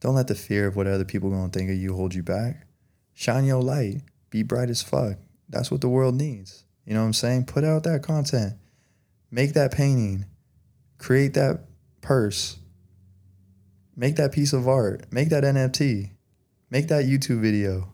Don't 0.00 0.14
let 0.14 0.28
the 0.28 0.34
fear 0.34 0.66
of 0.66 0.76
what 0.76 0.86
other 0.86 1.04
people 1.04 1.30
gonna 1.30 1.50
think 1.50 1.70
of 1.70 1.76
you 1.76 1.94
hold 1.94 2.14
you 2.14 2.22
back. 2.22 2.66
Shine 3.14 3.44
your 3.44 3.62
light. 3.62 4.02
Be 4.30 4.42
bright 4.42 4.70
as 4.70 4.82
fuck. 4.82 5.18
That's 5.48 5.70
what 5.70 5.80
the 5.80 5.88
world 5.88 6.14
needs. 6.14 6.64
You 6.84 6.94
know 6.94 7.00
what 7.00 7.06
I'm 7.06 7.12
saying? 7.12 7.46
Put 7.46 7.64
out 7.64 7.82
that 7.84 8.02
content. 8.02 8.54
Make 9.30 9.52
that 9.54 9.72
painting. 9.72 10.26
Create 10.98 11.34
that 11.34 11.64
purse. 12.00 12.56
Make 13.96 14.16
that 14.16 14.32
piece 14.32 14.52
of 14.52 14.66
art. 14.66 15.12
Make 15.12 15.28
that 15.30 15.44
NFT. 15.44 16.10
Make 16.70 16.86
that 16.88 17.04
YouTube 17.04 17.40
video. 17.40 17.92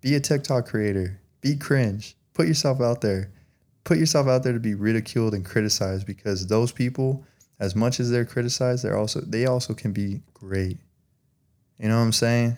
Be 0.00 0.14
a 0.14 0.20
TikTok 0.20 0.66
creator. 0.66 1.20
Be 1.40 1.56
cringe. 1.56 2.16
Put 2.32 2.46
yourself 2.46 2.80
out 2.80 3.00
there. 3.00 3.32
Put 3.82 3.98
yourself 3.98 4.28
out 4.28 4.44
there 4.44 4.52
to 4.52 4.60
be 4.60 4.74
ridiculed 4.74 5.34
and 5.34 5.44
criticized 5.44 6.06
because 6.06 6.46
those 6.46 6.70
people, 6.70 7.24
as 7.58 7.74
much 7.74 7.98
as 7.98 8.10
they're 8.10 8.24
criticized, 8.24 8.84
they're 8.84 8.96
also 8.96 9.20
they 9.20 9.46
also 9.46 9.74
can 9.74 9.92
be 9.92 10.22
great. 10.32 10.78
You 11.78 11.88
know 11.88 11.96
what 11.96 12.04
I'm 12.04 12.12
saying? 12.12 12.56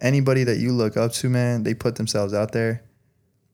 Anybody 0.00 0.44
that 0.44 0.58
you 0.58 0.72
look 0.72 0.96
up 0.96 1.12
to, 1.14 1.28
man, 1.28 1.64
they 1.64 1.74
put 1.74 1.96
themselves 1.96 2.32
out 2.32 2.52
there 2.52 2.82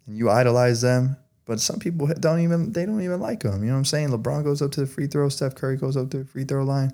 and 0.07 0.17
you 0.17 0.29
idolize 0.29 0.83
them. 0.83 1.17
But 1.47 1.59
some 1.59 1.79
people 1.79 2.07
don't 2.21 2.41
even 2.41 2.73
they 2.73 2.85
don't 2.85 3.03
even 3.03 3.21
like 3.21 3.41
them. 3.41 3.63
You 3.63 3.69
know 3.69 3.73
what 3.73 3.79
I'm 3.79 3.85
saying? 3.87 4.11
LeBron 4.11 4.45
goes 4.45 4.61
up 4.61 4.73
to 4.73 4.81
the 4.81 4.87
free 4.87 5.07
throw, 5.07 5.31
Steph 5.31 5.55
Curry 5.55 5.77
goes 5.77 5.97
up 5.97 6.11
to 6.11 6.19
the 6.19 6.25
free 6.27 6.45
throw 6.45 6.65
line. 6.65 6.93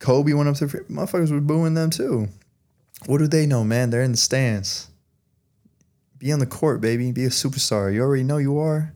Kobe 0.00 0.34
went 0.34 0.48
up 0.48 0.56
to 0.56 0.66
the 0.66 0.70
free, 0.70 0.80
motherfuckers 0.90 1.32
were 1.32 1.40
booing 1.40 1.74
them 1.74 1.88
too. 1.88 2.28
What 3.06 3.18
do 3.18 3.26
they 3.26 3.46
know, 3.46 3.64
man? 3.64 3.90
They're 3.90 4.02
in 4.02 4.12
the 4.12 4.18
stands. 4.18 4.88
Be 6.18 6.32
on 6.32 6.38
the 6.38 6.46
court, 6.46 6.80
baby. 6.80 7.10
Be 7.12 7.24
a 7.24 7.30
superstar. 7.30 7.92
You 7.92 8.02
already 8.02 8.22
know 8.22 8.38
you 8.38 8.58
are. 8.58 8.94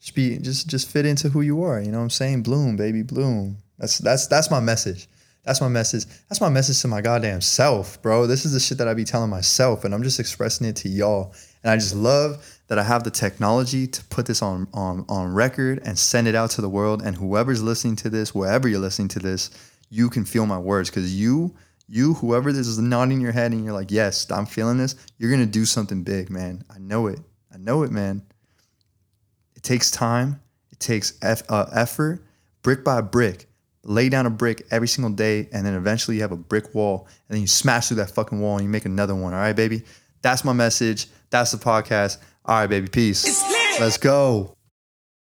Just 0.00 0.14
be 0.14 0.38
just 0.38 0.68
just 0.68 0.90
fit 0.90 1.06
into 1.06 1.30
who 1.30 1.40
you 1.40 1.62
are. 1.62 1.80
You 1.80 1.90
know 1.90 1.98
what 1.98 2.04
I'm 2.04 2.10
saying? 2.10 2.42
Bloom, 2.42 2.76
baby, 2.76 3.02
bloom. 3.02 3.58
That's 3.78 3.98
that's 3.98 4.26
that's 4.26 4.50
my 4.50 4.60
message. 4.60 5.08
That's 5.44 5.60
my 5.60 5.68
message. 5.68 6.06
That's 6.28 6.40
my 6.40 6.48
message 6.48 6.82
to 6.82 6.88
my 6.88 7.00
goddamn 7.00 7.40
self, 7.40 8.02
bro. 8.02 8.26
This 8.26 8.44
is 8.44 8.52
the 8.52 8.60
shit 8.60 8.78
that 8.78 8.88
I 8.88 8.94
be 8.94 9.04
telling 9.04 9.30
myself, 9.30 9.84
and 9.84 9.94
I'm 9.94 10.02
just 10.02 10.20
expressing 10.20 10.66
it 10.66 10.76
to 10.76 10.88
y'all. 10.88 11.34
And 11.62 11.70
I 11.70 11.76
just 11.76 11.94
love 11.94 12.44
that 12.68 12.78
I 12.78 12.82
have 12.82 13.04
the 13.04 13.10
technology 13.10 13.86
to 13.86 14.04
put 14.04 14.26
this 14.26 14.42
on 14.42 14.68
on 14.74 15.04
on 15.08 15.32
record 15.32 15.80
and 15.84 15.98
send 15.98 16.28
it 16.28 16.34
out 16.34 16.50
to 16.50 16.60
the 16.60 16.68
world. 16.68 17.00
And 17.02 17.16
whoever's 17.16 17.62
listening 17.62 17.96
to 17.96 18.10
this, 18.10 18.34
wherever 18.34 18.68
you're 18.68 18.80
listening 18.80 19.08
to 19.08 19.18
this, 19.18 19.50
you 19.88 20.10
can 20.10 20.24
feel 20.24 20.46
my 20.46 20.58
words 20.58 20.90
because 20.90 21.18
you 21.18 21.54
you, 21.88 22.14
whoever 22.14 22.52
this 22.52 22.66
is 22.66 22.78
nodding 22.78 23.20
your 23.20 23.32
head 23.32 23.52
and 23.52 23.64
you're 23.64 23.72
like, 23.72 23.90
yes, 23.90 24.30
I'm 24.30 24.46
feeling 24.46 24.78
this, 24.78 24.96
you're 25.18 25.30
going 25.30 25.44
to 25.44 25.50
do 25.50 25.64
something 25.64 26.02
big, 26.02 26.30
man. 26.30 26.64
I 26.74 26.78
know 26.78 27.06
it. 27.06 27.20
I 27.52 27.58
know 27.58 27.82
it, 27.82 27.90
man. 27.90 28.22
It 29.54 29.62
takes 29.62 29.90
time, 29.90 30.40
it 30.70 30.80
takes 30.80 31.18
eff- 31.22 31.48
uh, 31.48 31.66
effort, 31.72 32.24
brick 32.62 32.84
by 32.84 33.00
brick. 33.00 33.46
Lay 33.84 34.08
down 34.08 34.26
a 34.26 34.30
brick 34.30 34.66
every 34.72 34.88
single 34.88 35.12
day, 35.12 35.48
and 35.52 35.64
then 35.64 35.74
eventually 35.74 36.16
you 36.16 36.22
have 36.22 36.32
a 36.32 36.36
brick 36.36 36.74
wall, 36.74 37.06
and 37.28 37.36
then 37.36 37.40
you 37.40 37.46
smash 37.46 37.86
through 37.86 37.98
that 37.98 38.10
fucking 38.10 38.40
wall 38.40 38.56
and 38.56 38.64
you 38.64 38.68
make 38.68 38.84
another 38.84 39.14
one. 39.14 39.32
All 39.32 39.38
right, 39.38 39.54
baby? 39.54 39.84
That's 40.22 40.44
my 40.44 40.52
message. 40.52 41.06
That's 41.30 41.52
the 41.52 41.58
podcast. 41.58 42.18
All 42.44 42.56
right, 42.56 42.66
baby. 42.66 42.88
Peace. 42.88 43.24
Let's 43.78 43.96
go. 43.96 44.55